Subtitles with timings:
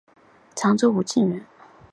[0.55, 1.45] 常州武进人。